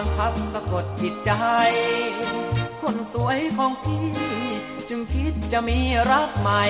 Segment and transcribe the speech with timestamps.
[0.00, 1.32] บังคับสะกดจิตใจ
[2.80, 4.08] คนสวยของพี่
[4.88, 5.78] จึงคิดจะมี
[6.10, 6.64] รักใหม่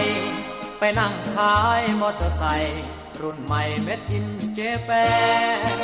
[0.79, 2.82] ไปนั่งขายมอเตอร์ไซค์
[3.21, 4.90] รุ่นใหม่เม็ดอินเจแป
[5.76, 5.79] น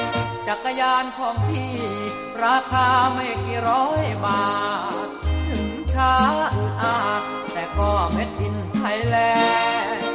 [0.47, 1.75] จักรยานของพี่
[2.45, 4.47] ราคาไม่กี่ร้อยบา
[5.07, 5.09] ท
[5.49, 6.15] ถึงช้า
[6.57, 7.23] อึดอาด
[7.53, 9.17] แต่ก็เม็ดอินไทยแล
[9.97, 10.11] นด์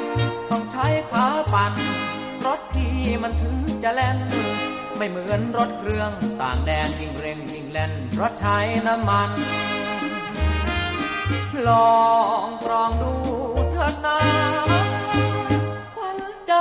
[0.49, 1.73] ต้องใช้ขาปั่น
[2.45, 4.19] รถพี่มันถึงจะแล่น
[5.01, 6.11] ไม่เหมือนรถเครื่อง
[6.41, 9.29] ต่างแดนวิ่งเร่งวิ่งแล่นรถใช้น้ำมัน
[11.67, 11.99] ลอ
[12.45, 13.13] งตรองดู
[13.71, 14.19] เถิดนา
[15.95, 16.53] ควันใจ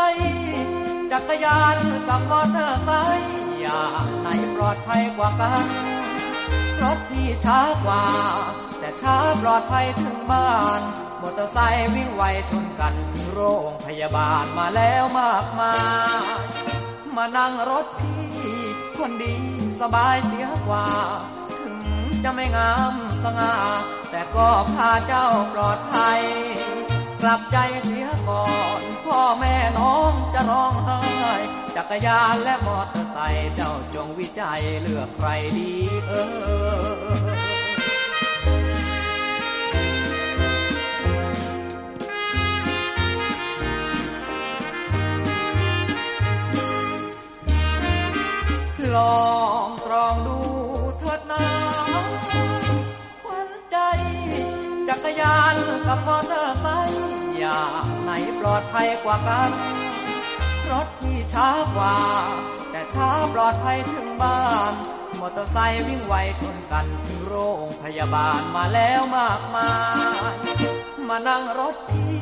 [1.13, 1.77] จักรยาน
[2.09, 5.67] กับมอเตอร์ไซค์อย่างไหนปลอดภัยกว่ากัน
[6.83, 8.05] รถพี่ช้ากว่า
[8.79, 10.81] แต่ช้าปลอดภัยถึงบ้าน
[11.21, 15.75] มอเตอร์ไซค์วิ่งไวชนกันถึงโรงพยาบาลมาแล้วมากมา
[16.77, 16.78] ย
[17.19, 18.63] มานั่งรถพี่
[18.99, 19.37] คนดี
[19.81, 20.89] สบายเสียกว่า
[21.63, 21.79] ถึง
[22.25, 23.55] จะไม่งามสง่า
[24.11, 26.21] แต่ก็พาเจ้าปลอดภัย
[27.23, 28.47] กลับใจเสียก่อ
[28.81, 31.03] น พ่อแม่น้องจะร้องไห้
[31.77, 35.73] จักรยานและมอเตอร์ไซค์เจ้าจงวิจัยเลือกใครดี
[36.07, 36.13] เอ
[37.37, 37.38] อ
[48.97, 49.29] ลอ
[49.67, 50.39] งตรองดู
[50.99, 51.47] เถิดนา
[53.23, 53.77] ควันใจ
[54.89, 55.57] จักรยาน
[55.87, 57.01] กับมอเตอร์ไซค์
[57.39, 58.11] อย่างไหน
[58.41, 59.51] ปลอดภัยกว่ากัน
[60.71, 61.97] รถพี่ช้ากว่า
[62.71, 64.73] แต่ช้าปลอดภัยถึงบ้าน
[65.21, 69.73] มอเตอร์ไซค์วิ่งไวชนกันถึงโรงพยาบาลมาแล้วมากมา
[70.33, 70.35] ย
[71.09, 72.17] มานั่งรถพี่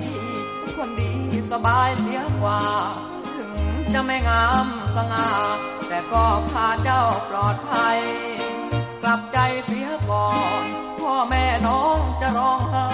[0.76, 1.12] คนดี
[1.52, 2.60] สบายเสียกว่า
[3.92, 5.28] จะไม่งามสง่า
[5.88, 7.98] แต่ก็พาเจ้าปลอดภัย
[9.02, 10.30] กลับใจเสียก่อ
[10.60, 10.64] น
[11.00, 12.88] พ่อแม่น้องจะร้องไห้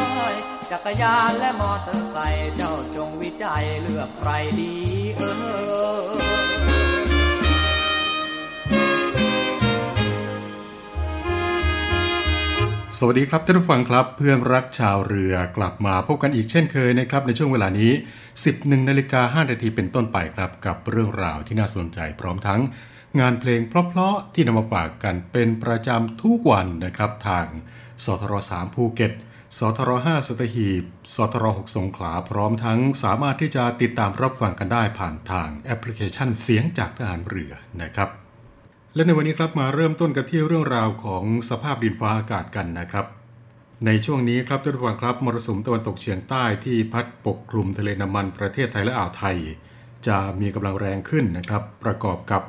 [0.70, 4.76] จักรยานและมอเตอร์ไซค์เจ้าจงวิจัยเลือกใครดี
[5.16, 5.22] เอ
[6.50, 6.51] อ
[13.04, 17.92] สวัสดีครับท่านผู้ฟังครับ เพื่อนรักชาวเรือกลับมาพบกันอีกเช่นเคยนะครับในช่วงเวลานี้
[18.38, 22.60] 11นาฬิกา5นาทีเป็นต้นไปครับ กับเรื่องราวที่น่าสนใจพร้อมทั้ง
[23.20, 27.46] งานเพลงเพราะๆที่นำมาฝากกันเป็นประจำทุกวันนะครับ ทาง
[28.04, 29.12] สทร3ภูเก็ต
[29.58, 30.84] สทร5สตหีบ
[31.14, 37.52] สทร6สงขลาพร้อมทั้งสามารถที่จะติดตามรับฟังกันได้ผ่านทางแอปพลิเคชันเสียงจากทหารเรือ
[37.82, 38.21] นะครับ
[38.94, 43.06] และในวันนี้ครับมาเริ่มต้นกันที่เรื่องราวของสภาพดินฟ้าอากาศกันนะครับ
[43.86, 49.36] ในช่วงนี้ครับท่านผู้ฟังครับมรสุมตะวันตกเฉียงใต้ที่พัดปกคลุมทะเลน้ำมันประเทศไทยและอ่าวไทย
[50.06, 52.42] จะมีกำลังแรงขึ้นนะครับ ประกอบกับ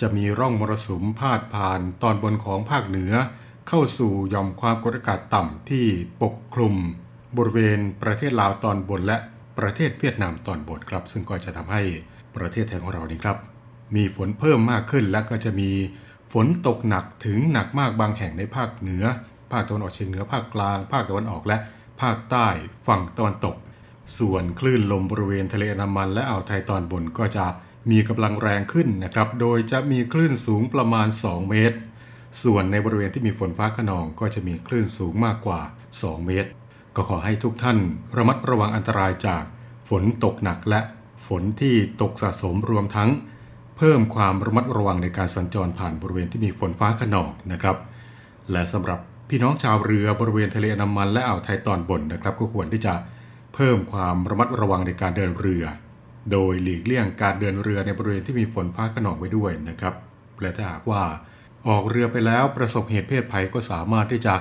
[0.00, 3.12] จะมีร่องมรสุมพาดผ่านตอนบนของภาคเหนือ
[3.68, 5.86] เข้าสู่ย่อมความกดอากาศต่ำที่
[6.22, 6.74] ปกคลุม
[7.36, 9.18] บริเวณประเทศลาวตอนบนและ
[9.58, 11.82] ประเทศเวียดนามตอนบนครับ ซึ่งก็จะทำให้
[12.36, 13.53] ประเทศไทยของเรานี่ครับ
[13.94, 15.70] มีฝนเพิ่มมากขึ้นและก็จะมี
[16.32, 19.04] ฝนตกหนักถึงหนักมากบางแห่งในภาคเหนือ
[19.52, 21.56] ภาคตะวันออกเฉียงเหนือภาคกลาง ภาคตะวันออกและ
[22.02, 22.48] ภาคใต้
[22.86, 23.56] ฝั่งตะวันตก
[24.18, 27.46] ส่วนคลื่นลมบริเวณทะเลอันดามัน และอ่าวไทยตอนบนก็จะ
[27.90, 31.78] มีกำลังแรงขึ้นนะครับ โดยจะมีคลื่นสูงประมาณ 2 เมตร
[32.42, 35.60] ส่วนในบริเวณที่มีฝนฟ้าขนองก็จะมีคลื่นสูงมากกว่า
[35.94, 36.50] 2 เมตร
[36.96, 37.78] ก็ขอให้ทุกท่าน
[38.16, 39.44] ระมัดระวังอันตรายจาก
[39.88, 40.80] ฝนตกหนักและ
[41.26, 43.10] ฝนที่ตกสะสมรวมทั้ง
[43.76, 47.76] เพิ่มความระมัดระวังในการสัญจรผ่านบริเวณที่มีฝนฟ้าขนองนะครับ
[48.50, 48.98] และสำหรับ
[49.28, 52.94] พี่น้องชาวเรือบริเวณทะเลอันดามันและอ่าวไทยตอนบนนะครับ ก็ควรที่จะ
[53.54, 55.64] เพิ่มความระมัดระวังในการเดินเรือ
[56.32, 59.94] โดยหลีกเลี่ยงการเดินเรือในบริเวณที่มีฝนฟ้าขนองไว้ด้วยนะครับ
[60.40, 61.02] และถ้าหากว่า
[61.68, 64.34] ออกเรือไปแล้วประสบเหตุเพศภัยก็สามารถที่จะ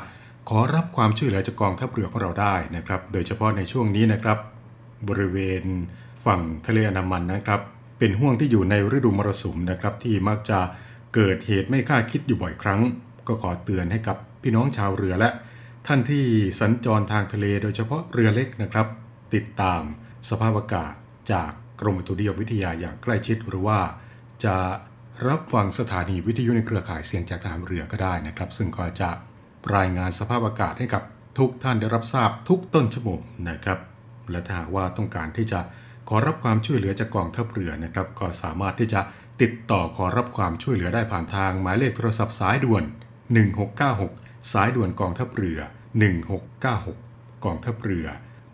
[0.49, 4.37] ขอรับความช่วยเหลือจากกองทัพเรือของเราได้นะครับ โดยเฉพาะในช่วงนี้นะครับ
[5.09, 5.63] บริเวณ
[6.25, 7.61] ฝั่งทะเลอันดามันนะครับ
[8.05, 10.59] เป็นห่วงที่อยู่ในฤดูมรสุมนะครับ ที่มักจะ
[11.15, 12.81] เกิดเหตุไม่คาดคิดอยู่บ่อยครั้ง
[13.27, 15.29] ก็ขอเตือนให้กับพี่น้องชาวเรือและ
[15.87, 16.25] ท่านที่
[16.59, 18.87] สัญจรทางทะเลโดยเฉพาะเรือเล็กนะครับ
[19.33, 19.81] ติดตาม
[20.29, 20.93] สภาพอากาศ
[21.31, 21.51] จาก
[21.81, 23.79] กรมอุตุนิยมวิทยาอย่างใกล้ชิดหรือว่า
[24.45, 24.55] จะ
[25.27, 29.09] รับฟังสถานีวิทยุในเครือข่ายเสียงจากทหารเรือก็ได้นะครับ ซึ่งก็จะ
[29.75, 31.03] รายงานสภาพอากาศให้กับ
[31.37, 33.19] ทุกท่านได้รับทราบทุกต้นชั่วโมง
[33.49, 33.79] นะครับ
[34.31, 35.59] และถ้าหากว่าต้องการที่จะ
[36.09, 39.01] ขอรับความช่วยเหลือจากกองทัพเรือนะครับ ก็สามารถที่จะ
[39.41, 42.83] ติดต่อขอรับความช่วยเหลือได้ผ่านทางหมายเลขโทรศัพท์สายด่วน
[43.67, 45.59] 1696 สายด่วนกองทัพเรือ
[46.71, 48.07] 1696 กองทัพเรือ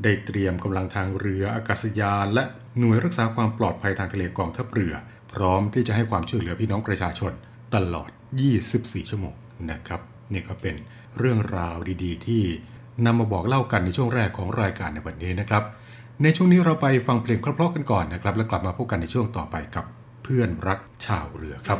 [0.03, 2.43] ได้เตรียมกำลังทางเรืออากาศยาน และ
[2.79, 4.93] หน่วยรักษาความปลอดภัยทางทะเลกองทัพเรือ
[5.33, 7.31] พร้อมที่จะให้ความช่วยเหลือพี่น้องประชาชน
[7.75, 8.09] ตลอด
[8.59, 9.35] 24 ชั่วโมง
[9.71, 10.01] นะครับ
[10.33, 10.75] นี่ก็เป็น
[11.17, 12.43] เรื่องราวดีๆ ที่
[13.05, 15.63] นำมาบอกเล่ากันในช่วงแรกของรายการในวันนี้นะครับ
[16.23, 19.85] ในช่วงนี้เราไปฟังเพลงเพราะๆกันก่อนนะครับ แล้วกลับมาพบกันในช่วงต่อไปกับ
[20.23, 21.79] เพื่อนรักชาวเรือครับ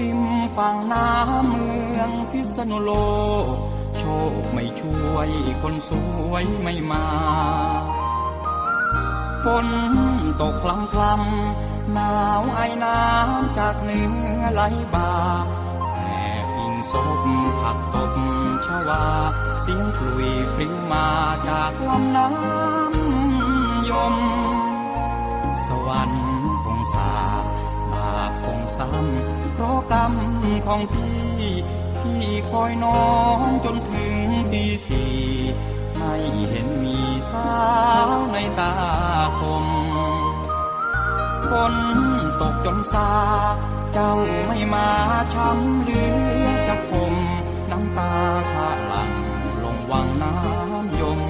[0.00, 0.22] ริม
[0.56, 1.66] ฝั่งน้ำเมื
[1.98, 2.92] องพิษณุโล
[3.52, 3.56] ก
[3.98, 4.02] โช
[4.40, 5.28] คไม่ช่วย
[5.62, 5.90] คนส
[6.30, 7.06] วยไม่มา
[9.44, 9.68] ฝน
[10.40, 14.00] ตกพลำพลำหนาวไอน้ำจากเหนื
[14.38, 14.62] อไหล
[14.94, 15.10] บ่า
[15.96, 16.08] แอ
[16.44, 17.24] บอิงศพ
[17.60, 18.12] ผักตบ
[18.66, 19.04] ชวา
[19.62, 21.08] เสียงกลุยพลิ้วมา
[21.48, 24.16] จากลำน้ำยม
[25.66, 26.26] สวรรค์
[26.64, 27.12] คงสา
[28.76, 30.12] ซ้ำเพราะกรรม
[30.66, 31.28] ของพี่
[32.02, 33.08] พี่คอยน้อ
[33.44, 34.16] งจนถึง
[34.52, 35.14] ตีสี่
[35.96, 36.14] ไม่
[36.50, 37.00] เห็นมี
[37.30, 37.52] สา
[38.08, 38.74] วในตา
[39.40, 39.66] คม
[41.50, 41.74] ฝน
[42.40, 43.10] ตกจนซา
[43.92, 44.12] เจ้า
[44.46, 44.88] ไม่มา
[45.34, 46.00] ช้ำเหลื
[46.42, 47.14] อจะคม
[47.70, 48.12] น้ำตา
[48.52, 49.12] ข้าหลัง
[49.62, 51.20] ลงวังน้ำยม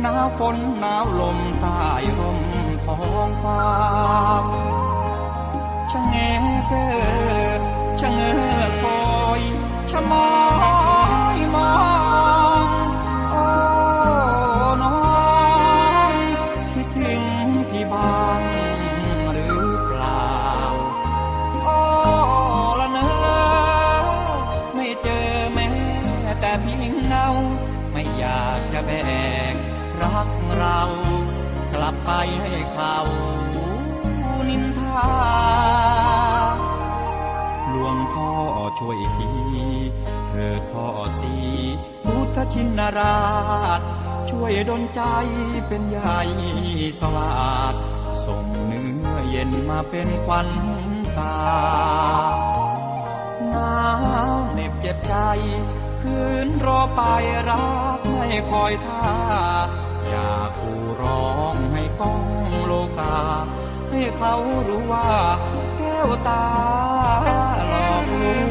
[0.00, 1.82] หนาวฝนหนาวลมใต้
[2.18, 2.40] ร่ม
[2.84, 3.62] ท้องฟ้า
[5.92, 6.14] ชะเง
[6.68, 6.86] เกอ
[8.00, 8.34] ชะเงอ
[8.82, 9.00] คอ
[9.38, 9.42] ย
[9.90, 10.28] ชะมอ
[11.36, 11.72] ยมอ
[12.64, 12.66] ง
[13.30, 13.44] โอ้
[14.82, 14.96] น้อ
[16.10, 16.12] ง
[16.72, 17.22] คิดถึง
[17.70, 18.40] พี่บ้าง
[19.32, 20.28] หรือเปล่า
[21.64, 21.78] โอ้
[22.80, 23.08] ละเนอ
[24.74, 25.68] ไม่เจอแม้
[26.40, 27.26] แต่เพียงเงา
[27.92, 28.90] ไม่อยากจะแบ
[29.52, 29.54] ก
[30.02, 30.80] รักเรา
[31.72, 32.96] กลับไปให้เขา
[34.48, 35.06] นินทา
[35.76, 35.77] ง
[38.78, 39.30] ช่วยที
[40.28, 40.86] เถิดพ่อ
[41.20, 41.34] สี
[42.04, 43.18] พุทธชินรา
[43.78, 43.80] ช
[44.30, 45.02] ช่วยดลใจ
[45.66, 46.20] เป็นใหญ่
[47.00, 47.32] สวา
[47.72, 47.74] ด
[48.24, 50.48] ส่งเนื้อเย็นมาเป็นควัน
[51.18, 51.38] ตา
[53.50, 53.78] หนา
[54.32, 55.14] วเหน็บเจ็บใจ
[56.02, 57.00] คืนรอไป
[57.48, 59.04] รักไม่คอยท่า
[60.08, 62.22] อยากกูร้องให้ก้อง
[62.64, 63.18] โลกา
[63.90, 64.34] ให้เขา
[64.68, 65.08] รู้ว่า
[65.78, 66.46] แก้วตา
[67.68, 68.47] หลอกลว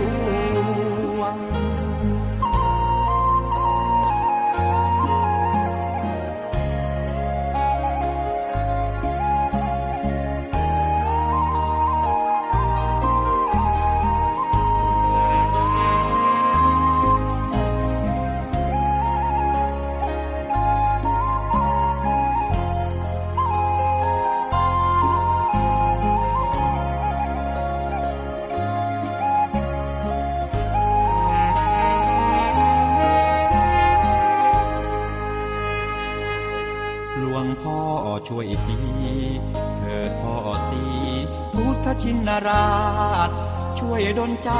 [44.17, 44.51] ดลใจ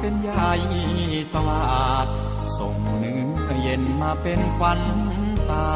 [0.00, 0.52] เป็นใหญ่
[1.32, 2.06] สวาด
[2.58, 4.80] ส่งเนื้อเย็นมาเป็นควัน
[5.50, 5.70] ตา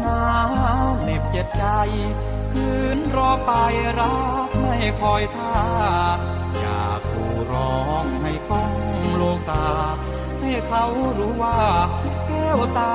[0.00, 0.26] หนา
[0.84, 1.64] วเหน็บเจ็บใจ
[2.52, 3.52] คืนรอไป
[3.98, 5.56] รักไม่คอยท่า
[6.58, 8.72] อยากกูร้องให้ก้อง
[9.16, 9.68] โลกา
[10.40, 10.84] ให้เขา
[11.18, 11.58] รู้ว่า
[12.28, 12.94] แก้วตา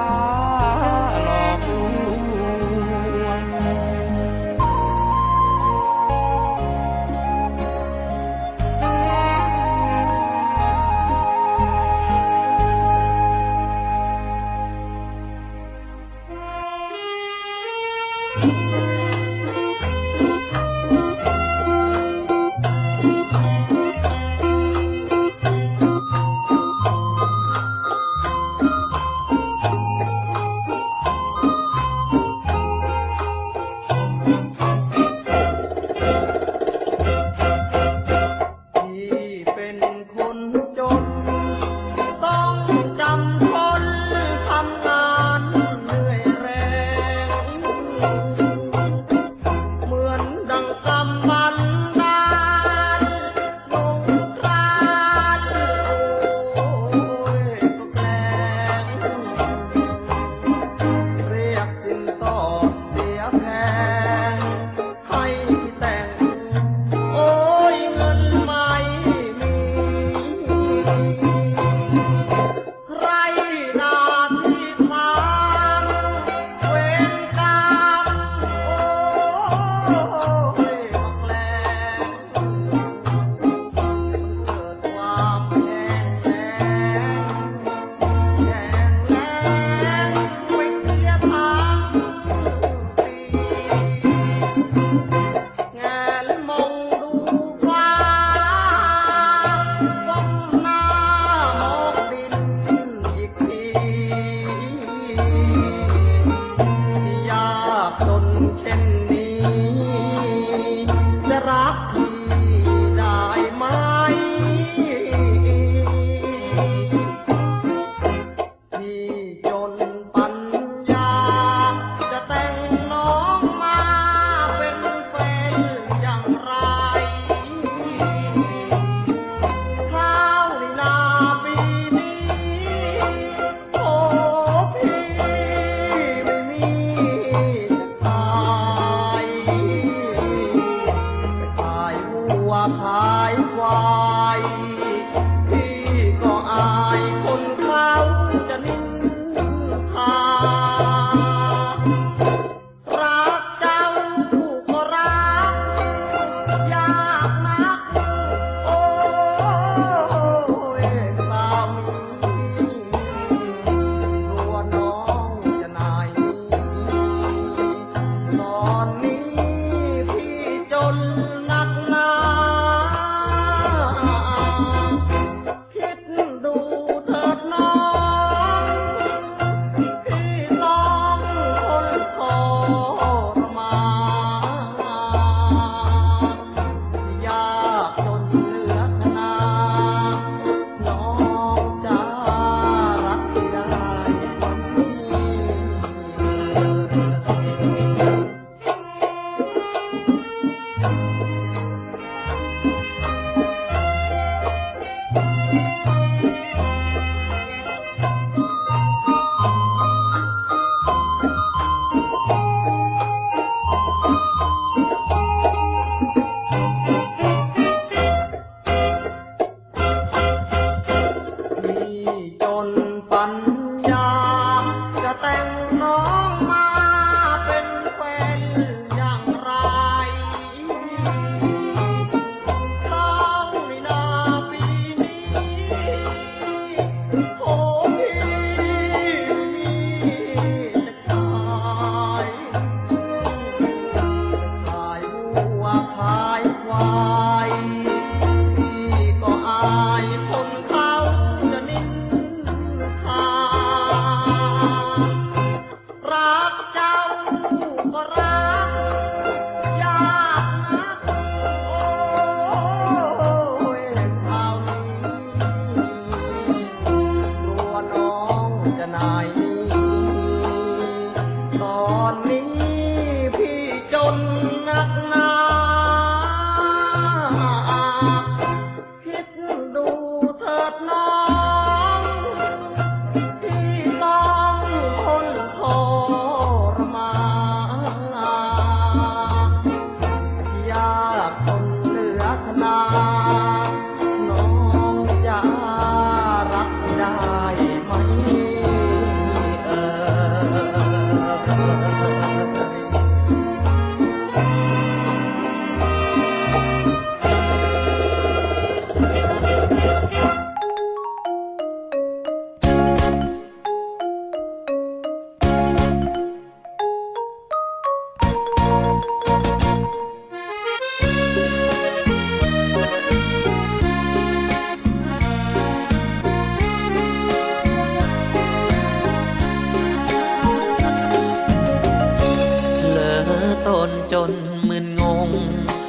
[333.89, 334.31] นจน
[334.69, 335.29] มึนงง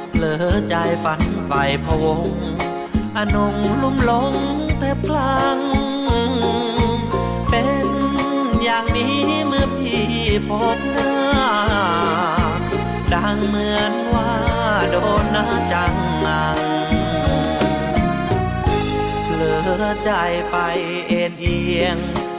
[0.09, 2.27] เผลอใจฝันใฝ่พวง
[3.15, 4.33] อนงลุ่มหลง
[4.79, 5.59] แทบคลัง
[7.49, 7.87] เป็น
[8.63, 10.05] อย่างนี้เมื่อพี่
[10.49, 11.15] พบหน้า
[13.13, 14.31] ดังเหมือนว่า
[14.91, 16.59] โดนนะจังงัง
[19.25, 19.41] เผล
[19.81, 20.11] อใจ
[20.51, 20.57] ไป
[21.07, 21.97] เอ็นเอียง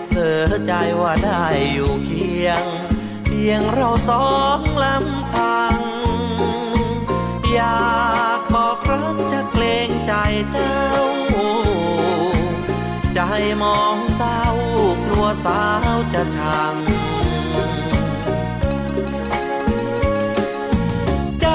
[0.08, 2.64] เผลอใจว่าได้อยู่เคียง
[3.40, 4.28] พียงเราสอ
[4.58, 5.78] งลำพัง
[7.52, 7.96] อยา
[8.38, 10.12] กบอกรักจะเกรงใจ
[10.52, 10.80] เจ้า
[13.14, 13.20] ใจ
[13.62, 14.42] มองเศร้า
[15.06, 15.64] กลัวสา
[15.94, 16.74] วจะชัง
[21.40, 21.48] ใจ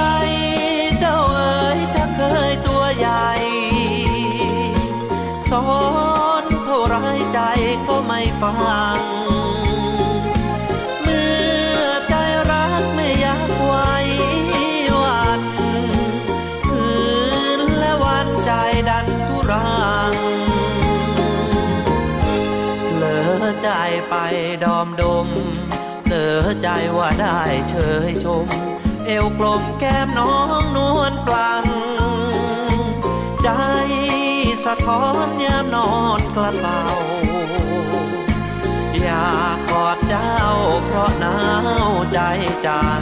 [1.00, 3.30] เจ้าเอ๋ยถ้าเคยตัวใหญ่
[5.50, 5.70] สอ
[6.42, 6.96] นเท่าไร
[7.34, 7.40] ใจ
[7.88, 8.52] ก็ไม่ฟั
[9.00, 9.31] ง
[26.98, 27.76] ว่าได้เช
[28.10, 28.46] ยชม
[29.06, 31.66] เอวกลมแก้มน้องนวลปลัง
[33.44, 33.50] ใจ
[34.66, 36.84] สะท้อนยามนอนกระเตา
[39.02, 40.38] อยากกอดเจ้า
[40.86, 41.38] เพราะหนา
[41.90, 42.20] วใจ
[42.66, 43.02] จัง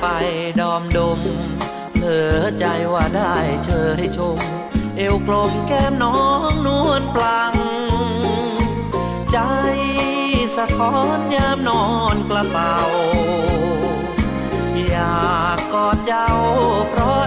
[0.00, 0.06] ไป
[0.60, 1.20] ดอมดม
[1.94, 4.38] เผลอใจว่าได้เชยชม
[4.96, 7.54] เอวกลมแก้มน้องนวลปลัง
[9.32, 9.38] ใจ
[10.56, 12.78] สะท้อนยามนอนกระเตา
[14.88, 16.30] อยากกอดเจ้า
[16.90, 17.22] เพราะ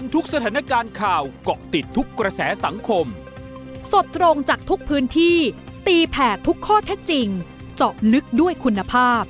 [0.00, 3.06] นทุกสถานการณ์ข่าวเกาะติดทุกกระแสสังคม
[3.92, 5.36] สดตรงจากทุกพื้นที่
[5.86, 7.28] ตีแผ่ทุกข้อเท็จจริง
[7.76, 9.22] เจาะลึกด้วยคุณภาพ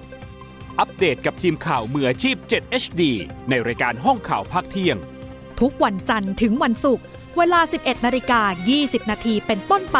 [0.78, 3.02] อัปเดตกับทีมข่าวมืออาชีพ 7 HD
[3.48, 4.96] ในรายการห้องข่าวภาคเที่ยง
[5.60, 7.04] ทุกวันจันทร์ถึงวันศุกร์
[7.36, 8.42] เวลา 11นาฬิกา
[8.76, 9.98] 20 นาทีเป็นต้นไป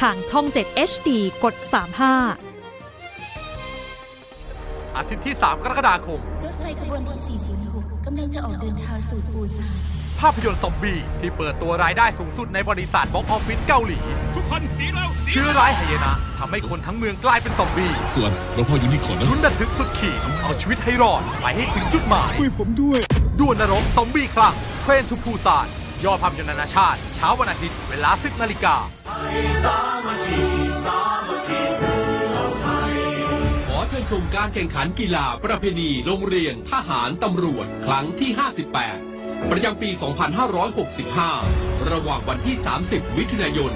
[0.00, 1.08] ทางช่อง 7 HD
[1.44, 1.64] กด 35
[4.96, 7.36] อาทิตย์ที่ 3 กรกฎาคม รถไฟขบวนที่
[7.72, 13.98] 406 กำลังจะออกเดินทางสู่ปูซานภาพยนตร์ซอมบี้ที่เปิดตัวรายได้สูงสุดในบริษัท box office เกาหลี
[14.34, 23.00] ทุกคนหนีแล้วเชื้อร้ายหายนะทำให้คนทั้งเมืองกลายเป็นซอมบี้ส่วนเราพออยู่นี่ก่อนนะลุ้นระทึกสุดขีดเอาชีวิตให้รอดไปให้ถึงจุดหมายช่วยผมด้วย
[23.40, 25.66] ด่วนนรกซอมบี้คลั่ง Train to Busan
[26.04, 28.74] ยอดภาพยนตร์นานาชาติ เช้าวันอาทิตย์เวลา 10นาฬิกา
[33.68, 39.13] ขอเชิญชมการแข่งขันกีฬาประเพณีโรงเรียนทหารตำรวจ ครั้งที่ 58
[39.50, 39.90] ประจำปี
[40.70, 43.72] 2565 ระหว่างวันที่ 30 มิถุนายน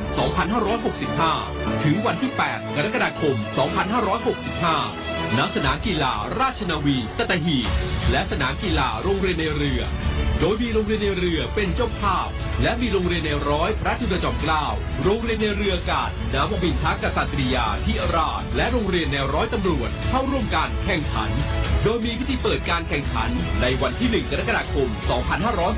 [0.89, 3.37] 2565 ถึงวันที่ 8 กรกฎาคม
[4.57, 7.69] 2565 ณ สนามกีฬาราชนาวีสตหีบ
[8.11, 9.83] และสนามกีฬาโรงเรียนในเรือ
[10.41, 12.29] โดยมีโรงเรียนในเรือเป็นเจ้าภาพ
[12.63, 14.65] และมีโรงเรียนในร้อยพระจุลจอมเกล้า
[15.05, 21.31] โรงเรียนในเรืออากาศน้ำบินทักกษัตริยาที่ราช และโรงเรียนในร้อยตำรวจเข้าร่วมการแข่งขัน
[21.89, 23.31] ดยมีพิธีเปิดการแข่งขัน
[23.63, 24.89] ในวันที่ 1 กรกฎาคม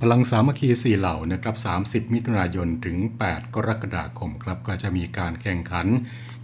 [0.00, 2.96] พลังสามัคคีสี่เหล่านะครับ 30 มิถุนายนถึง
[3.28, 5.86] 8 กรกฎาคมครับ ก็จะมีการแข่งขัน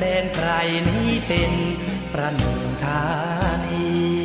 [0.00, 0.50] แดนไกล
[0.88, 1.52] นี้เป็น
[2.12, 3.02] ประหนึ่งธา
[3.72, 4.17] นี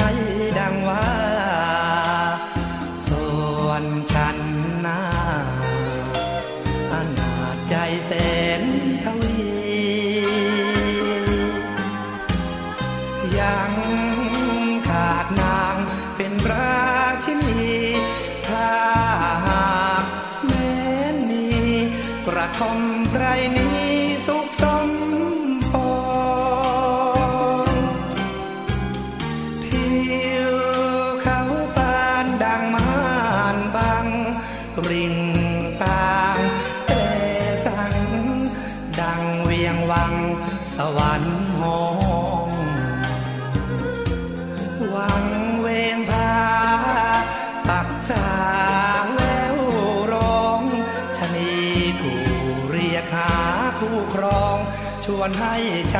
[0.00, 0.21] า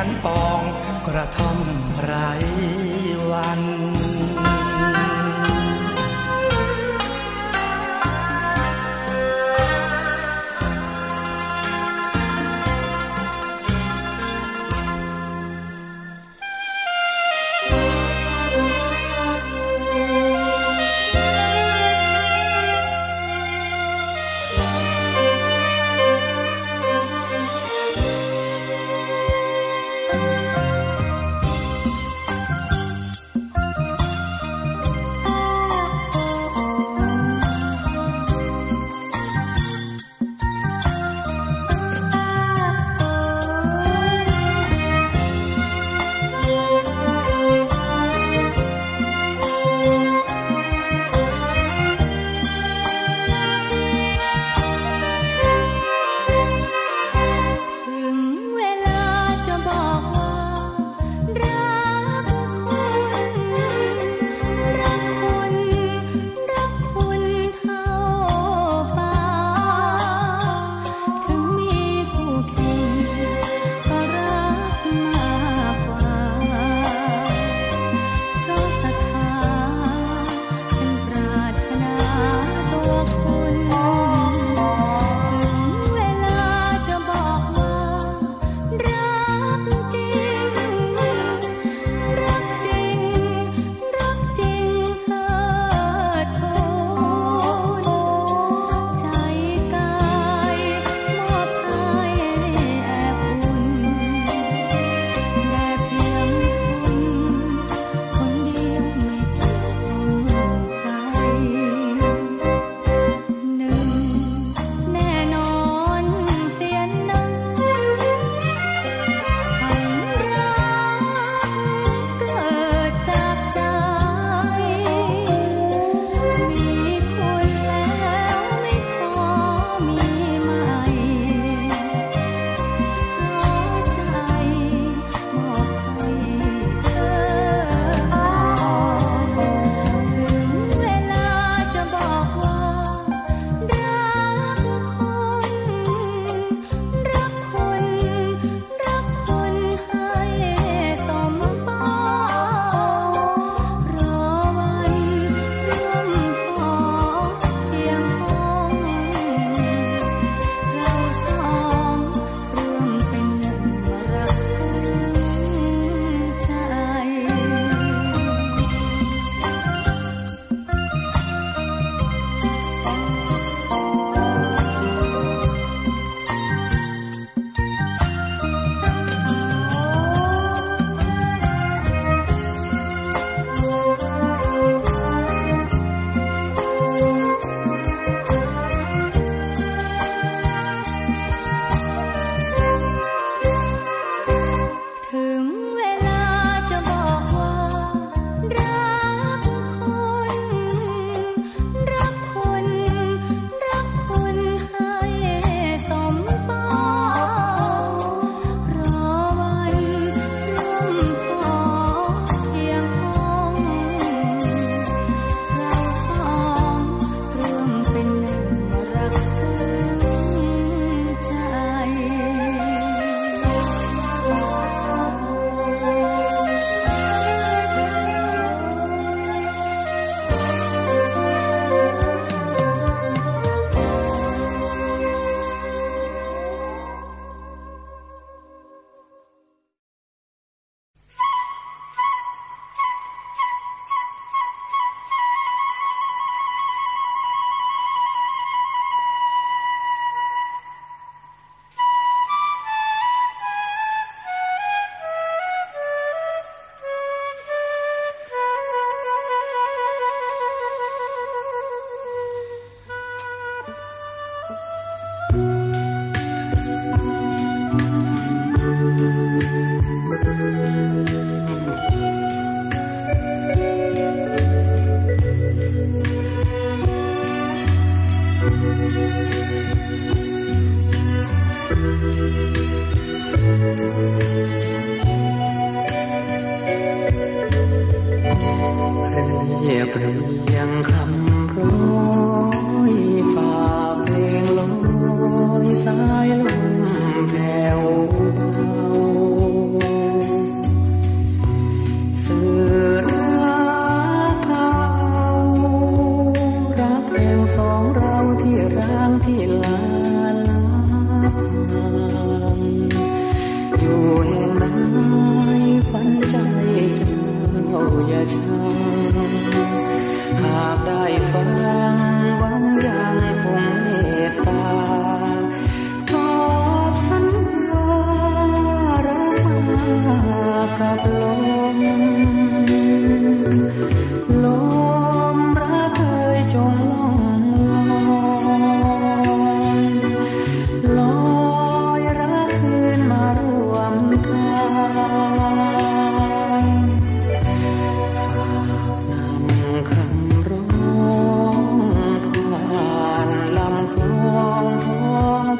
[0.06, 0.60] นปอง
[1.06, 1.51] กระทอ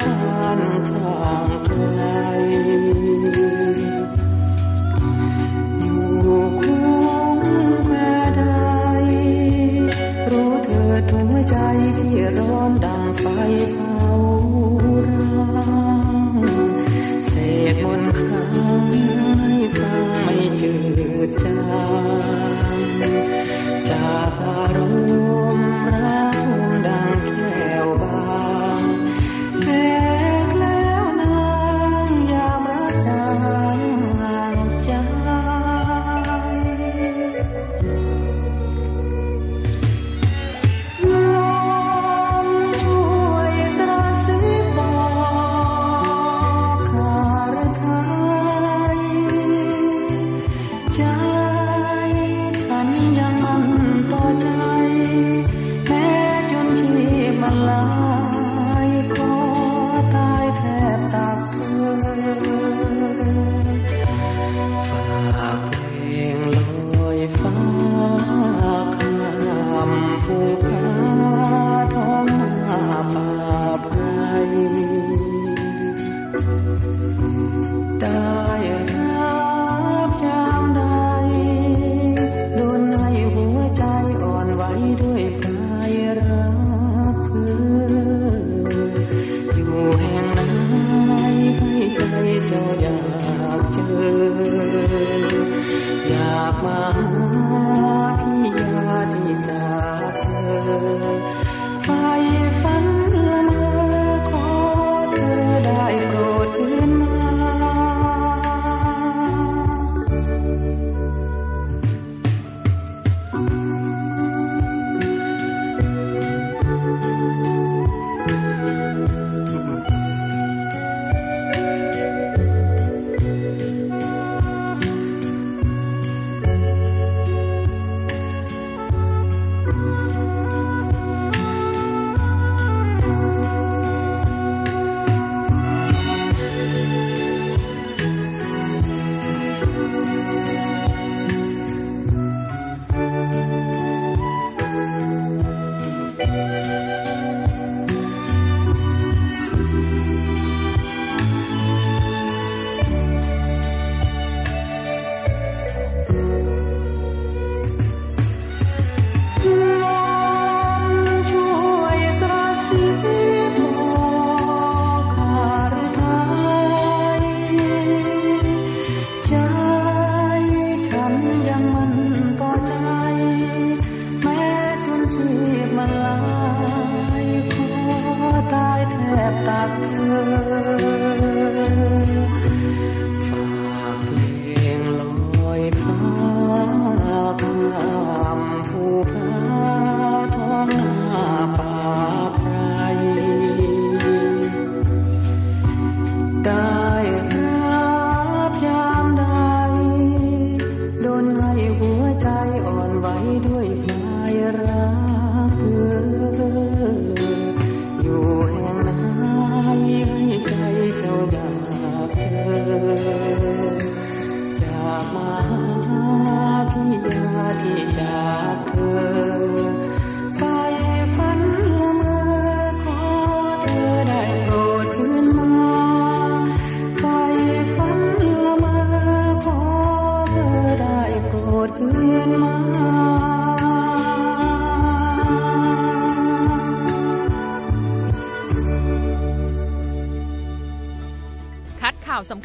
[0.01, 2.01] บ้านทางไกล
[5.81, 6.85] อยู่คู่
[7.87, 8.43] แม่ใด
[10.31, 11.55] รู้เธอดวใจ
[11.97, 13.25] ที่ร้อนดังไฟ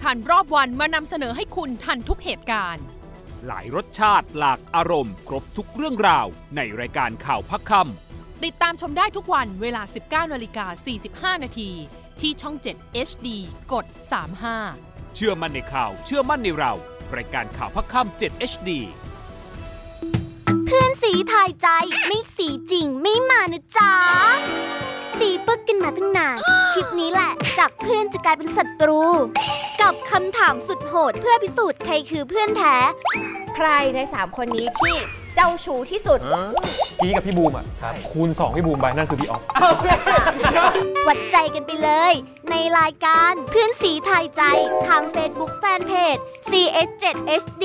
[0.09, 2.85] คัญรอบวันมานำเสนอให้คุณทันทุกเหตุการณ์
[3.47, 7.73] หลายรสชาติหลากอารมณ์ ครบทุกเรื่องราว ในรายการข่าวพักค
[8.45, 10.67] ติดตามชมได้ทุกวันเวลา 19นาฬิกา
[11.35, 11.71] 45 นาที
[12.21, 13.29] ที่ช่อง 7 HD
[13.73, 13.87] กด
[14.47, 16.73] 35ำเชื่อมั่นในข่าว เชื่อมั่นในเรา
[17.17, 18.71] รายการข่าวพักคำ7 HD
[20.65, 21.69] เพื่อนสีทายใจ
[22.07, 23.93] ไม่สีจริงไม่มานะจ๊ะ
[25.21, 26.39] สีปึกกันมาตั้งนาน
[26.73, 29.01] คลิปนี้แหละ จากเพื่อนจะกลายเป็นศัตรู
[29.83, 32.77] กับคำถามสุดโหดเพื่อพิสูจน์ใครคือเพื่อนแท้
[33.57, 34.97] ใครใน 3 คนนี้ที่
[35.35, 36.21] เจ้าชู้ที่สุด
[37.01, 37.65] พี่กับพี่บูมอะ
[38.11, 39.43] คูณ 2 พี่บูมไปนั่นคือพี่ออฟ
[41.09, 42.13] วัดใจกันไปเลย
[42.51, 44.43] ในรายการเพื่อนสีทายใจ
[44.87, 47.65] ทาง Facebook Fanpage CS7HD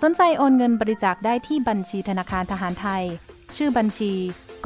[0.00, 3.04] สนใจโอนเงินบริจาคได้ที่บัญชีธนาคารทหารไทย
[3.56, 4.12] ชื่อบัญชี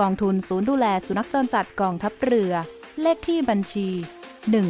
[0.00, 2.52] กองทุนศูนย์ดูแลสุนัขจรจัดกองทัพเรือ
[3.00, 3.88] เลขที่บัญชี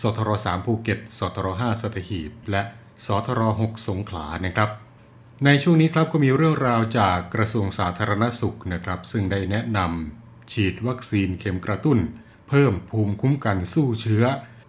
[0.01, 2.63] สทร3ภูเก็ตสทร5สัตหีบ และ
[3.07, 4.71] สทร6สงขลานะครับ
[5.45, 11.99] ในช่วงนี้ครับก็มีเรื่องราวจากกระทรวงสาธารณสุขนะครับ ซึ่งได้แนะนำฉีดวัคซีนเข็มกระตุ้น
[12.49, 14.25] เพิ่มภูมิคุ้มกันสู้เชื้อ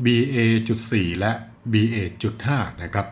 [0.05, 1.31] BA.4 และ
[1.73, 2.47] BA.5
[2.81, 3.07] นะครับ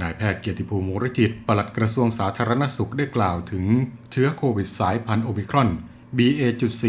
[0.00, 3.64] นายแพทย์เกียรติภูมิวรจิตปลัดกระทรวงสาธารณสุขได้กล่าวถึง
[4.12, 5.68] เชื้อโควิดสายพันธุ์โอมิครอน
[6.18, 6.84] BA.4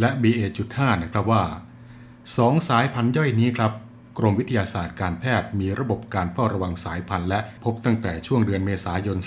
[0.00, 1.44] และ BA.5 นะครับว่า
[2.06, 3.72] 2 สายพันธุ์ย่อยนี้ครับ
[4.18, 9.18] กรมวิทยาศาสตร์การแพทย์มีระบบการเฝ้าระวังสายพันธุ์และพบตั้งแต่ช่วงเดือนเมษายน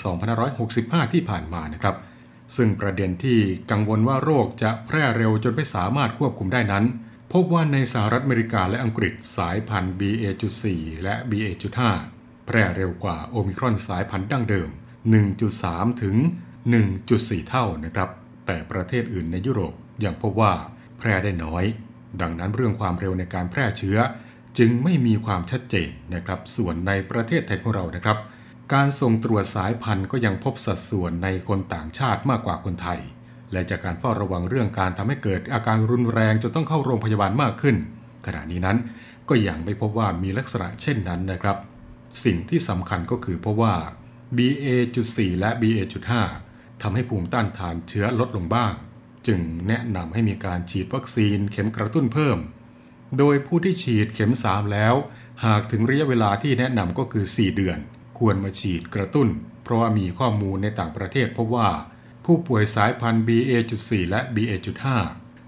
[0.51, 1.95] 2565 ที่ผ่านมานะครับ
[2.55, 3.39] ซึ่งประเด็นที่
[3.71, 6.85] กังวลว่าโรคจะแพร่เร็วจนไม่สามารถควบคุมได้นั้น
[7.33, 10.65] พบว่าในสหรัฐอเมริกาและอังกฤษสายพันธุ์ BA.4
[11.03, 14.69] และ BA.5 แพร่เร็วกว่าโอมิครอนสายพันธุ์ดั้งเดิม
[15.35, 16.15] 1.3 ถึง
[16.83, 18.09] 1.4 เท่านะครับ
[18.45, 19.73] แต่ประเทศอื่นในยุโรป
[20.05, 20.53] ยังพบว่า
[20.97, 21.63] แพร่ได้น้อย
[22.21, 23.97] ดังนั้นเรื่องความเร็วในการแพร่เชื้อ
[24.59, 28.17] จึงไม่มีความชัดเจนนะครับ ส่วนในประเทศไทยของเรานะครับ
[28.73, 32.99] การส่งตรวจสายพันธุ์ก็ยังพบสัดส่วนในคนต่างชาติมากกว่าคนไทย
[33.51, 37.75] และจากการเฝ้าระวังเรื่องการทำให้เกิดอาการรุนแรงจนต้องเข้าโรงพยาบาลมากขึ้น
[38.25, 38.77] ขณะนี้นั้น
[39.29, 41.57] ก็ยังไม่พบว่ามีลักษณะเช่นนั้นนะครับ
[42.23, 43.73] สิ่งที่สำคัญก็คือเพราะว่า
[44.37, 48.73] BA.4 และ BA.5 ทำให้ภูมิต้านทานเชื้อลดลงบ้าง
[49.27, 52.39] จึงแนะนำให้มีการฉีดวัคซีนเข็มกระตุ้นเพิ่ม
[53.17, 54.95] โดยผู้ที่ฉีดเข็ม 3 แล้ว
[55.45, 57.77] หากถึงระยะเวลาที่แนะนำก็คือ 4 เดือน
[58.19, 59.27] ควรมาฉีดกระตุ้น
[59.63, 61.69] เพราะว่ามีข้อมูลในต่างประเทศพบว่า
[62.25, 64.83] ผู้ป่วยสายพันธุ์ BA.4 และ BA.5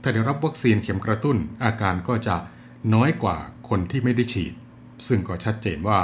[0.01, 2.35] ถ้าได้รับวัคซีนเข็มกระตุ้น อาการก็จะ
[2.93, 3.37] น้อยกว่า
[3.69, 4.53] คนที่ไม่ได้ฉีด
[5.07, 6.01] ซึ่งก็ชัดเจนว่า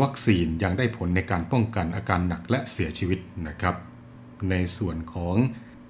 [0.00, 3.74] วัคซีนยังได้ผลในการป้องกันอาการหนักและเสียชีวิตนะครับ
[4.50, 5.36] ในส่วนของ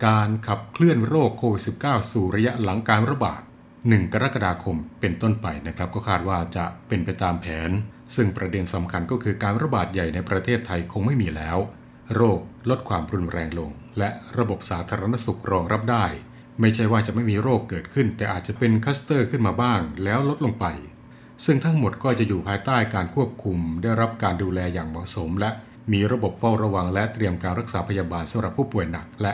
[0.06, 3.42] การขับเคลื่อนโรคโควิด -19 สู่ระยะหลังการระบาด
[3.86, 7.70] 1 กรกฎาคมเป็นต้นไปนะครับก็คาดว่าจะเป็นไปตามแผน
[8.14, 11.58] ซึ่งประเด็นสำคัญก็คือการระบาดใหญ่ในประเทศไทยคงไม่มีแล้ว
[12.14, 14.08] โรคลดความรุนแรงลง และ
[14.38, 16.04] ระบบสาธารณสุขรองรับได้
[16.60, 20.66] ไม่ใช่ว่าจะไม่มีโรคเกิดขึ้น แต่อาจจะเป็น cluster ขึ้นมาบ้าง แล้วลดลงไป
[21.44, 25.50] ซึ่งทั้งหมดก็จะอยู่ภายใต้การควบคุม ได้รับการดูแลอย่างเหมาะสม และ
[25.92, 29.32] มีระบบเฝ้าระวังและเตรียมการรักษาพยาบาลสำหรับผู้ป่วยหนัก และ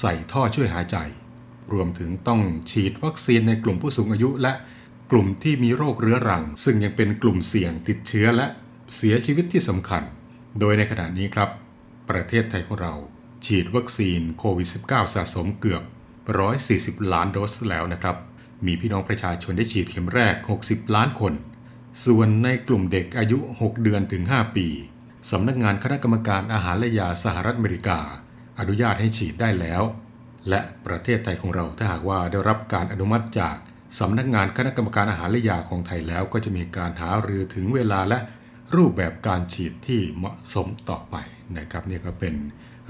[0.00, 0.96] ใส่ท่อช่วยหายใจ
[1.72, 2.40] รวมถึงต้อง
[2.70, 4.52] ฉีดวัคซีนในกลุ่มผู้สูงอายุและ
[5.10, 8.46] กลุ่มที่มีโรคเรื้อรัง ซึ่งยังเป็นกลุ่มเสี่ยงติดเชื้อและ
[8.96, 10.02] เสียชีวิตที่สำคัญ
[10.60, 11.50] โดยในขณะนี้ครับ
[12.10, 12.94] ประเทศไทยของเรา
[13.46, 15.82] ฉีดวัคซีนโควิด -19 สะสมเกือบ
[16.46, 18.16] 140 ล้านโดสแล้วนะครับ
[18.66, 21.34] มีพี่น้องประชาชนได้ฉีดเข็มแรก 60 ล้านคน
[22.04, 24.68] ส่วนในกลุ่มเด็กอายุ 6 เดือนถึง 5 ปี
[25.30, 28.00] สำนักงานคณะกรรมการอาหารและยาสหรัฐอเมริกา
[28.58, 29.82] อนุญาตให้ฉีดได้แล้ว
[30.48, 33.56] และประเทศไทยของเราถ้าหากว่าได้รับการอนุมัติจาก
[33.98, 38.18] สำนักงานคณะกรรมการอาหารและยาของไทยแล้ว ก็จะมีการหารือถึงเวลาและ
[38.76, 41.16] รูปแบบการฉีดที่เหมาะสมต่อไป
[41.56, 42.34] นะครับนี่ก็เป็น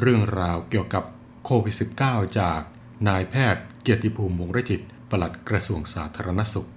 [0.00, 1.04] เรื่องราวเกี่ยวกับ
[1.44, 1.74] โควิด
[2.04, 2.60] -19 จาก
[3.08, 4.80] นายแพทย์เกียรติภูมิวงรจิต
[5.10, 6.68] ปลัดกระทรวงสาธารณสุข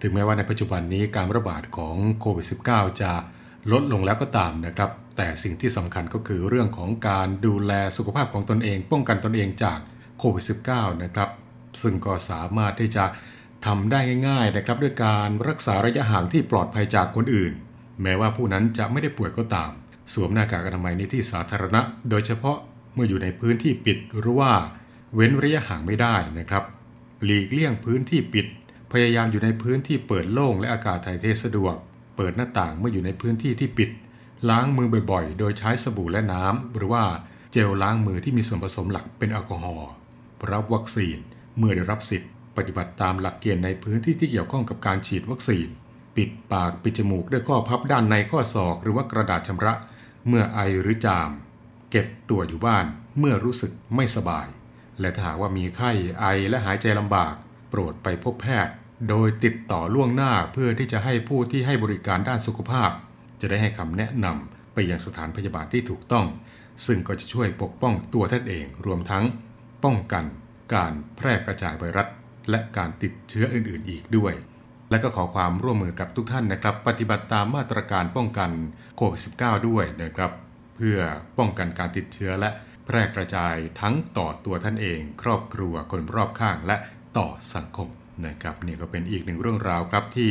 [0.00, 3.12] ถึงแม้ว่าในปัจจุบันนี้การระบาดของโควิด -19 จะ
[3.72, 9.78] ลดลงแล้วก็ตามนะครับ แต่สิ่งที่สำคัญก็คือเรื่องของการดูแลสุขภาพของตนเอง ป้องกันตนเองจาก
[10.18, 11.28] โควิด -19 นะครับ
[11.82, 13.04] ซึ่งก็สามารถที่จะ
[13.66, 17.52] ทำได้ง่ายๆนะครับด้วยการรักษาระยะห่างที่ปลอดภัยจากคนอื่น
[18.02, 19.70] แม้ว่าผู้นั้นจะไม่ได้ป่วยก็ตาม
[20.12, 22.58] สวมหน้ากากอนามัยในที่สาธารณะ โดยเฉพาะ
[22.94, 24.52] เมื่ออยู่ในพื้นที่ปิดหรือว่า
[25.14, 26.64] เว้นระยะห่างไม่ได้นะครับ
[27.24, 28.46] หลีกเลี่ยงพื้นที่ปิด
[28.92, 31.74] พยายามอยู่ในพื้นที่เปิดโล่งและอากาศถ่ายเทสะดวก
[32.16, 33.90] เปิดหน้าต่างเมื่ออยู่ในพื้นที่ที่ปิด
[34.50, 37.04] ล้างมือบ่อยๆ โดยใช้สบู่และน้ำหรือว่า
[37.52, 39.90] เจลล้างมือที่มีส่วนผสมหลักเป็นแอลกอฮอล์
[40.52, 41.16] รับวัคซีน
[41.58, 45.68] เมื่อได้รับสิทธิ์ปฏิบัติตามหลักเกณฑ์ในพื้นที่ที่เกี่ยวข้องกับการฉีดวัคซีน
[46.16, 49.74] ปิดปากปิดจมูกด้วยข้อพับด้านในข้อศอก หรือว่ากระดาษชำระ
[50.28, 51.30] เมื่อไอหรือจาม
[51.90, 52.86] เก็บตัวอยู่บ้าน
[53.18, 54.46] เมื่อรู้สึกไม่สบาย
[55.00, 57.34] และถ้าหากว่ามีไข้ไอและหายใจลำบาก
[57.70, 58.74] โปรดไปพบแพทย์
[59.08, 62.90] โดยติดต่อล่วงหน้าเพื่อที่จะให้ผู้ที่ให้บริการด้านสุขภาพ
[63.40, 66.26] จะได้ให้คำแนะนำไปยังสถานพยาบาลที่ถูกต้อง
[66.86, 69.24] ซึ่งก็จะช่วยปกป้องตัวท่านเองรวมทั้ง
[69.84, 70.24] ป้องกัน
[70.74, 72.08] การแพร่กระจายไวรัส
[72.50, 74.34] และการติดเชื้ออื่นๆ อีกด้วย
[74.90, 78.50] และก็ขอความร่วมมือกับทุกท่านนะครับ ปฏิบัติตามมาตรการป้องกัน
[78.96, 80.32] โควิด -19 ด้วยนะครับ
[80.76, 80.98] เพื่อ
[81.38, 82.50] ป้องกันการติดเชื้อและ
[82.84, 86.76] แพร่กระจายทั้งต่อตัวท่านเอง ครอบครัวคนรอบข้างและ
[87.18, 87.88] ต่อสังคม
[88.26, 90.30] นะครับนี่ก็เป็นอีกหนึ่งเรื่องราวครับที่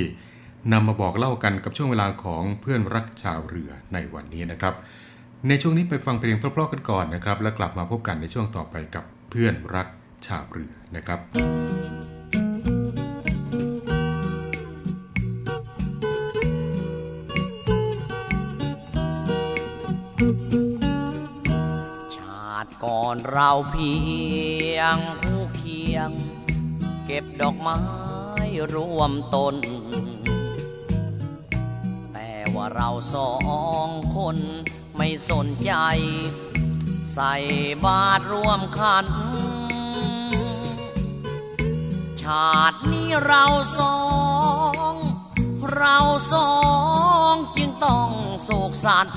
[0.71, 4.75] นำมาบอกเล่ากันกับช่วงเวลาของเพื่อนรักชาวเรือในวันนี้นะครับ
[5.47, 9.87] ในช่วงนี้ไปฟังเพลงเพราะๆกันก่อนนะครับ แล้วกลับมาพบกันในช่วงต่อไปกับ เพื่อนรัก
[10.27, 11.19] ชาวเรือนะครับ
[22.15, 23.93] ชาติก่อนเราเพี
[24.75, 26.09] ยงคู่เคียง
[27.05, 27.79] เก็บดอกไม้
[28.73, 29.55] ร่วมตน
[32.13, 33.33] แต่ว่าเราสอ
[33.87, 34.37] งคน
[34.97, 35.73] ไม่สนใจ
[37.19, 37.37] ใส่
[37.85, 39.05] บาตรร่วมขัน
[42.21, 43.43] ชาตินี้เรา
[43.79, 43.99] สอ
[44.91, 44.93] ง
[45.73, 45.97] เรา
[46.33, 46.53] สอ
[47.31, 48.09] งจึงต้อง
[48.43, 49.07] โศกสัน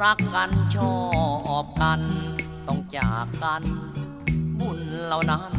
[0.00, 0.96] รักกันชอ
[1.64, 2.00] บกัน
[2.68, 3.62] ต้องจากกัน
[4.58, 5.52] บุญเหล่านั้น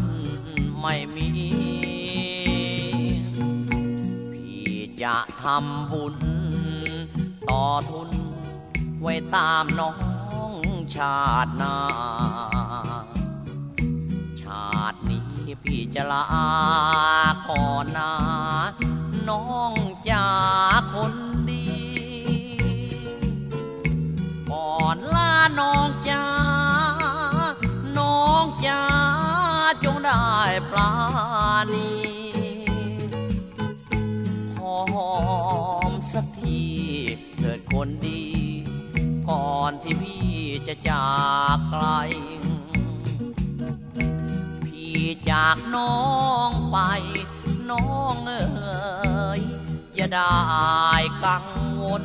[0.82, 1.28] ไม่มี
[4.34, 4.72] พี่
[5.04, 6.16] จะทำบุญ
[7.50, 8.17] ต่อทุน
[9.02, 9.92] ไว้ตามน้อ
[10.52, 10.54] ง
[10.96, 11.78] ชาติหน้า
[14.42, 15.24] ชาตินี้
[15.64, 16.26] พี่จะลา
[17.50, 18.14] ก่อนนะ
[19.30, 19.74] น้อง
[20.10, 20.28] จา
[20.94, 21.14] คน
[21.50, 21.68] ดี
[24.52, 26.26] ก่อนลาน้องจ้า
[27.98, 28.84] น้องจ้า
[29.84, 30.24] จงได้
[30.72, 30.92] ปลา
[31.74, 31.90] นี
[34.58, 34.80] หอ
[35.90, 36.62] มสักที
[37.38, 38.37] เถิดคนดี
[39.68, 40.28] อนที่พี่
[40.68, 41.08] จะจา
[41.56, 41.86] กไกล
[44.66, 45.00] พี่
[45.30, 45.98] จากน้อ
[46.50, 46.78] งไป
[47.70, 48.46] น้องเอ๋
[49.40, 49.42] ย
[49.96, 50.36] อย่าได้
[51.24, 51.46] กัง
[51.82, 52.04] วล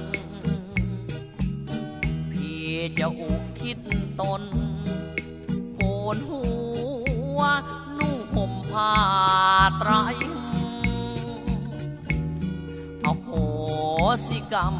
[2.30, 2.64] พี่
[2.98, 3.78] จะอุทิศ
[4.20, 4.42] ตน
[5.74, 5.80] โก
[6.14, 6.44] นหั
[7.36, 7.40] ว
[7.98, 8.94] นุ่งห่มผ้า
[9.78, 9.92] ไตร
[13.00, 13.30] เอาโห
[14.26, 14.76] สิกรรม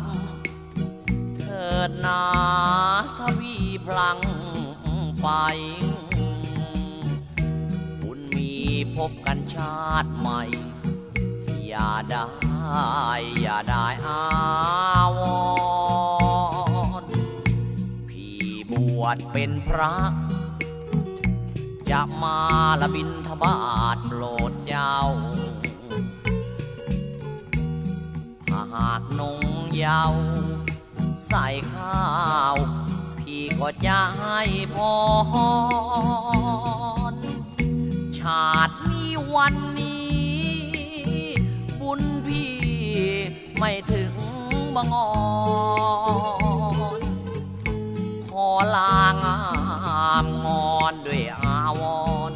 [1.63, 2.23] ถิดนา
[3.19, 3.57] ทวี
[3.87, 4.19] พลัง
[5.23, 5.29] ไป
[8.01, 8.53] บุญมี
[8.97, 10.43] พบกันชาติใหม่
[11.67, 12.31] อย่าได้
[13.41, 14.23] อย่าได้อา
[15.19, 15.21] ว
[17.03, 17.05] ร
[18.09, 18.41] พี่
[18.71, 19.95] บวชเป็นพระ
[21.91, 22.39] จะมา
[22.81, 23.61] ละบินทบา
[23.95, 24.97] ทโปรดเจ้า
[28.49, 29.41] ถ้าหากนง
[29.77, 30.23] เยาว์
[31.35, 32.03] ใส่ข้า
[32.53, 32.57] ว
[33.19, 34.41] พี่ก็จะให้
[34.75, 34.77] พ
[37.13, 37.15] ร
[38.19, 40.13] ชาตินี้วันนี้
[41.81, 42.55] บุญพี่
[43.59, 44.15] ไม่ถึง
[44.75, 45.13] บังอ่อ
[47.01, 47.03] น
[48.31, 49.39] ขอลางา
[50.25, 51.83] มงอนด้วยอาว
[52.31, 52.33] ร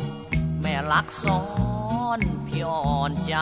[0.60, 1.42] แม่ลักซ้อ
[2.18, 3.36] นพี่อ่อนใจ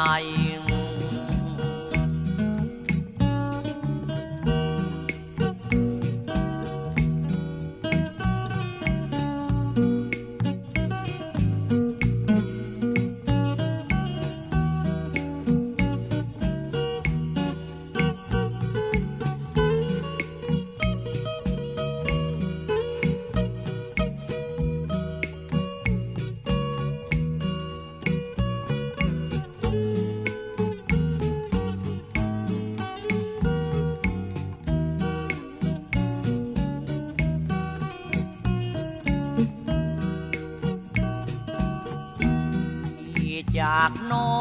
[43.65, 44.35] จากน้อ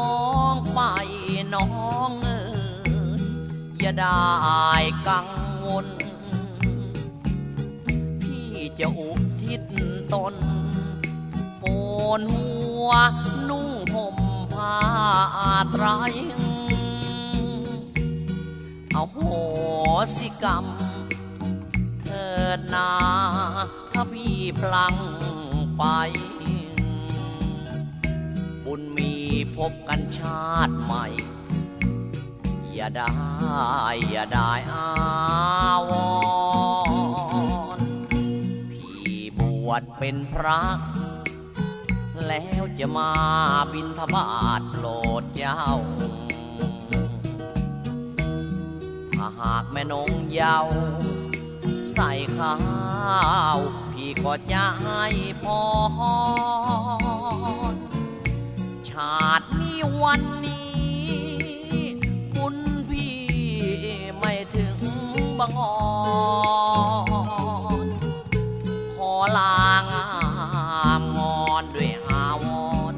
[0.52, 0.80] งไป
[1.54, 1.68] น้อ
[2.08, 2.40] งเอ๋
[3.20, 3.22] ย
[3.78, 4.24] อย่าได้
[5.08, 5.28] กัง
[5.64, 5.86] วล
[8.20, 8.48] พี่
[8.78, 9.10] จะอุ
[9.42, 9.62] ทิศ
[10.12, 10.34] ตน
[11.60, 11.66] โก
[12.18, 12.48] นหั
[12.86, 12.90] ว
[13.48, 14.16] นุ่งห่ม
[14.52, 14.76] ผ้า
[15.70, 15.84] ไตร
[18.92, 19.18] เอาโห
[20.16, 20.66] สิกรรม
[22.04, 22.90] เถิดนา
[23.92, 24.94] ถ้าพี่พลัง
[25.78, 25.84] ไป
[29.56, 31.06] พบกันชาติใหม่
[32.72, 33.14] อย่าได้
[34.10, 35.92] อย่าได้อาว
[37.78, 37.88] รณ์
[38.70, 40.60] พี่บวชเป็นพระ
[42.26, 43.10] แล้วจะมา
[43.72, 44.28] บินทบา
[44.58, 44.86] ทโปร
[45.20, 45.64] ดเจ้า
[49.14, 50.66] ถ้าหากแม่นงเยาว
[51.94, 52.56] ใส่ข้า
[53.56, 53.58] ว
[53.92, 55.04] พี่ก็จะให้
[55.42, 57.03] พร
[58.94, 60.74] ชาตินี้วันนี้
[62.34, 62.56] คุณ
[62.88, 63.16] พี่
[64.18, 64.78] ไม่ถึง
[65.38, 65.78] บังอ่อ
[67.86, 67.88] น
[68.96, 69.58] ขอลา
[69.90, 70.06] งา
[71.00, 72.94] มงอนด้วยอาวอน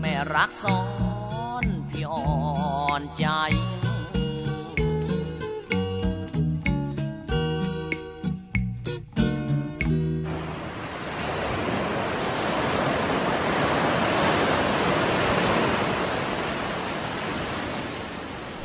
[0.00, 0.82] แม่รักซ้อ
[1.62, 3.26] นพี่อ่อนใจ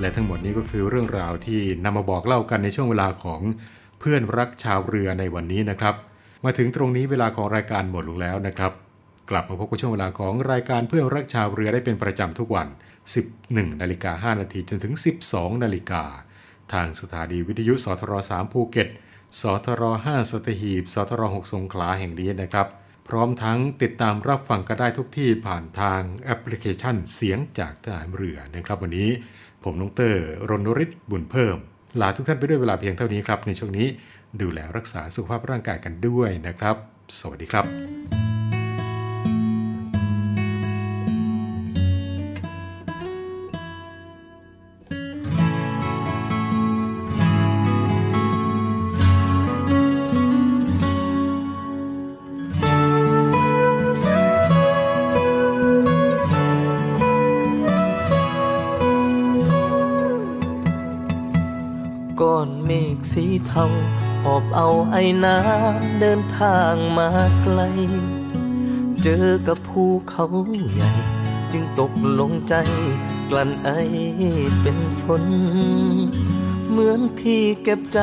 [0.00, 3.40] และทั้งหมดนี้ก็คือเรื่องราวที่นำมาบอกเล่ากันในช่วงเวลาของ
[4.00, 5.94] เพื่อนรักชาวเรือในวันนี้นะครับ
[6.44, 8.72] มาถึงตรงนี้เวลาของรายการหมดลงแล้วนะครับ
[9.30, 12.68] กลับมาพบกับช่วงเวลาของรายการเพื่อนรักชาวเรือได้เป็นประจำทุกวัน
[13.24, 14.94] 11นาฬิกา5นาทีจนถึง
[15.28, 16.04] 12นาฬิกา
[16.72, 18.88] ทางสถานีวิทยุสทร3ภูเก็ต
[19.40, 22.66] สทร5สัตหีบสทร6สงขลาแห่งนี้นะครับ
[23.08, 29.10] พร้อมทั้งติดตามรับฟังกันได้ทุกที่ผ่านทางแอปพลิเคชันเสียงจากทหารเรือนะครับวันนี้
[29.64, 31.56] ผมนงเตอร์รณริศบุญเพิ่ม
[32.00, 33.86] ลาทุกท่านไปด้วยเวลาเพียงเท่านี้ครับ ในช่วงนี้
[34.42, 36.76] ดูแลรักษาสุขภาพร่างกายกันด้วยนะครับ
[37.18, 38.29] สวัสดีครับ
[63.50, 63.66] เทา
[64.24, 67.08] หอบเอาไอ้น้ำเดินทางมา
[67.42, 67.60] ไกล
[69.02, 70.26] เจอกับภูเขา
[70.72, 70.92] ใหญ่
[71.52, 72.54] จึงตกลงใจ
[73.28, 73.68] กลั้นไอ
[74.60, 75.24] เป็นฝน
[76.68, 78.00] เหมือนพี่เก็บใจ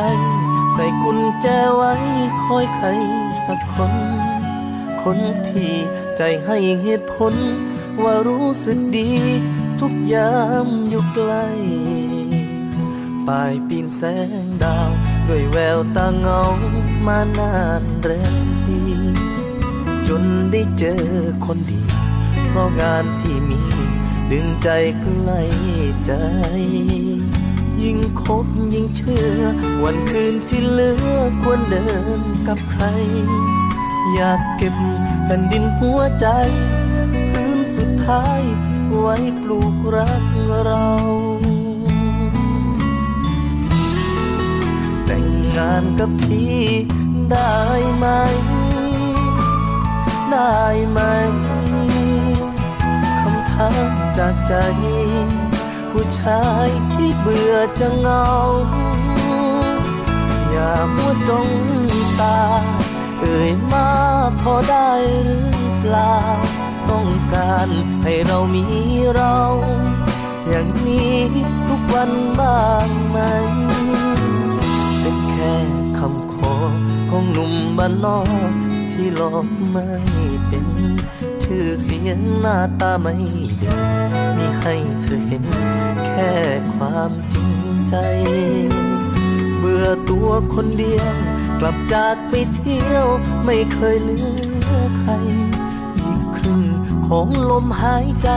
[0.74, 1.94] ใส่กุญแจไว้
[2.44, 2.88] คอยใคร
[3.46, 3.94] สักคน
[5.02, 5.18] คน
[5.50, 5.74] ที่
[6.18, 7.34] ใจให้เหตุผล
[8.04, 9.12] ว่ารู้สึกดี
[9.80, 10.34] ทุกยา
[10.66, 11.34] มอยู่ไกล
[13.28, 14.02] ปลายปีนแส
[14.44, 14.92] งดาว
[15.30, 16.42] ด้วยแววตาเงา
[17.06, 18.12] มานานแร
[18.44, 18.80] มปี
[20.08, 21.04] จนได้เจอ
[21.46, 21.84] คนดี
[22.50, 23.62] เพราะงานที่มี
[24.32, 24.70] ดึงใจ
[25.02, 25.42] ใกล้
[26.06, 26.12] ใจ
[27.82, 29.40] ยิ่งคบยิ่งเชื่อ
[29.84, 31.88] วันคืนที่เหลือควรเดิ
[32.20, 32.84] นกับใคร
[34.14, 34.76] อยากเก็บ
[35.26, 36.28] แผ่นดินหัวใจ
[37.32, 38.42] พื้นสุดท้าย
[38.98, 40.24] ไว้ปลูกรัก
[40.66, 40.88] เรา
[45.58, 46.62] งานกับพี่
[47.32, 47.58] ได้
[47.98, 48.06] ไหม
[50.32, 51.00] ได้ไหม
[53.22, 54.54] คำถามจากใจ
[55.92, 58.28] ผู้ชายที่เบื่อจะเงา
[60.50, 61.50] อย่ามัวจ้อง
[62.20, 62.40] ตา
[63.20, 63.90] เอ่ยมา
[64.42, 64.92] พอได้
[65.24, 65.50] หรือ
[65.80, 66.18] เปล่า
[66.90, 67.70] ต้องการ
[68.04, 68.66] ให้เรามี
[69.16, 69.38] เรา
[70.48, 71.18] อย่างนี้
[71.68, 73.18] ทุกวันบ้างไหม
[75.38, 75.56] ค่
[75.98, 76.54] คำขอ
[77.10, 78.20] ของหนุ่มบ้านนอ
[78.52, 78.54] ก
[78.92, 79.88] ที่หลอกไม่
[80.48, 80.68] เป็น
[81.44, 83.14] ชื่อเสียงหน้าตาไม่
[83.60, 83.80] เด่น
[84.38, 85.46] มีให้เธอเห็น
[86.06, 86.34] แค่
[86.74, 87.52] ความจริง
[87.90, 87.96] ใจ
[89.58, 91.14] เบื่อตัวคนเดียว
[91.60, 93.08] กลับจากไปเที่ยว
[93.46, 94.20] ไม่เคยเลื
[94.72, 95.12] อใคร
[95.98, 96.62] อีกครึ่ง
[97.08, 98.30] ของลมหายใจ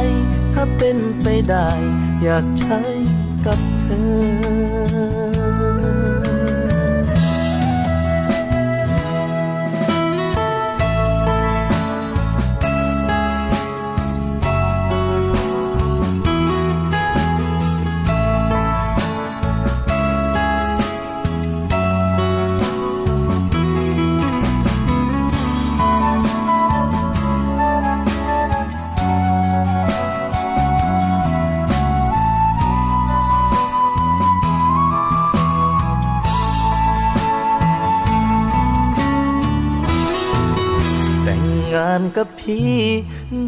[0.54, 1.68] ถ้าเป็นไปได้
[2.22, 2.80] อยากใช้
[3.46, 3.86] กับเธ
[4.18, 4.29] อ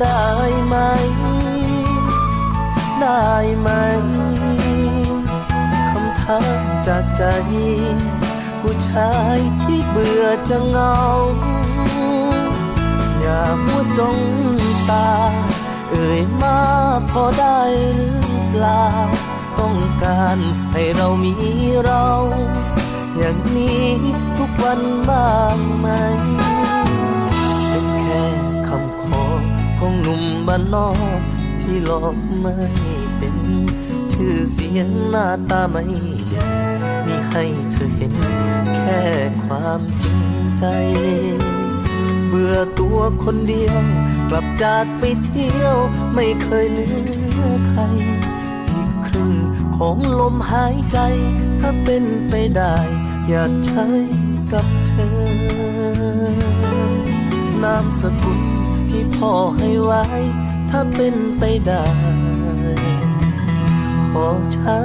[0.01, 0.27] ได้
[0.67, 0.75] ไหม
[3.01, 3.29] ได้
[3.61, 3.69] ไหม
[5.91, 7.25] คำถามจากใจ
[8.61, 10.97] ผู้ชายที่เบื่อจะเงา
[13.21, 14.19] อย่ามัวจ้อง
[14.91, 15.11] ตา
[15.91, 16.61] เอ่ยมา
[17.11, 17.61] พอได้
[17.95, 18.87] หรือเปล่า
[19.59, 20.39] ต้องการ
[20.73, 21.35] ให้เรามี
[21.85, 22.07] เรา
[23.17, 23.89] อย่างนี้
[24.39, 25.89] ทุกวันบ้างไหม
[29.85, 31.21] ของหนุ่มบ้านนอก
[31.61, 32.55] ที่หลอกไม่
[33.17, 33.37] เป็น
[34.13, 35.83] ชื่อเสียงหน้าตาไม่
[36.29, 36.49] เด่น
[37.07, 38.15] มีให้เธอเห็น
[38.77, 39.03] แค่
[39.45, 40.21] ความจริง
[40.59, 40.65] ใจ
[42.27, 43.79] เบื่อตัวคนเดียว
[44.29, 45.77] กลับจากไปเที่ยว
[46.15, 46.89] ไม่เคยเหลื
[47.41, 47.81] อใคร
[48.71, 49.33] อีกครึ่ง
[49.77, 50.99] ของลมหายใจ
[51.61, 52.77] ถ้าเป็นไปได้
[53.29, 53.87] อยากใช้
[54.53, 55.17] กับเธอ
[57.63, 58.41] นามสกุล
[58.95, 60.05] ที่พ่อให้ไว้
[60.71, 61.85] ถ้าเป็นไปได้
[64.13, 64.81] ขอใช้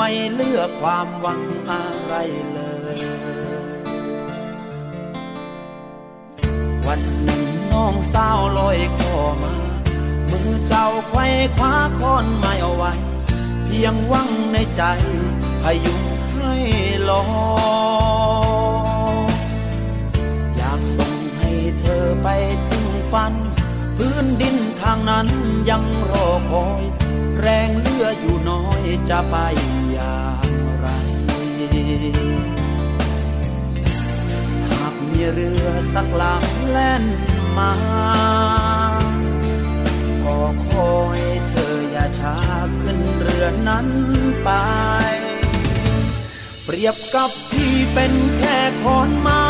[0.00, 2.14] ไม่เลือกความหวังอะไร
[2.52, 2.60] เล
[2.96, 2.98] ย
[6.86, 9.54] วันหนึ่งน้องสาวลอยคอมา
[10.30, 11.26] มือเจ้าไขว้
[11.56, 12.92] คว้าค้อนไม้เอาไว้
[13.64, 14.82] เพียงหวังในใจ
[15.62, 16.54] พยุงให้
[17.08, 17.22] ลอ
[20.56, 22.28] อยากส่งให้เธอไป
[22.68, 23.34] ถึงฝัน
[23.96, 25.28] พื้นดินทางนั้น
[25.70, 26.82] ยังรอคอย
[27.38, 29.38] แรงเลืออยู่น้อยจะไป
[35.20, 37.04] มีเรือสักลำแล่น
[37.56, 37.72] มา
[40.24, 42.38] ก็คอยเธออย่าช้า
[42.82, 43.88] ขึ้นเรือนั้น
[44.44, 44.50] ไป
[46.64, 49.48] เปรียบกับพี่เป็นแค่คอนไม้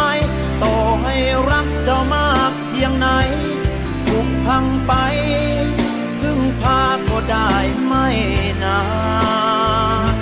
[0.62, 1.14] ต่อให้
[1.50, 3.08] รักเจ้ามากเพียงไหน
[4.06, 4.92] ถูกพังไป
[6.20, 7.52] พึ่งพาก็ได้
[7.86, 8.08] ไม่
[8.64, 8.80] นา
[10.12, 10.14] น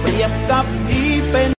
[0.00, 1.50] เปรียบกับพี่เป็น